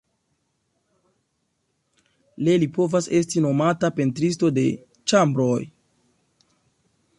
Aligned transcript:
Ie 2.45 2.55
li 2.63 2.71
povas 2.79 3.09
esti 3.19 3.45
nomata 3.47 3.93
pentristo 4.01 4.53
de 4.59 4.67
ĉambroj. 5.13 5.61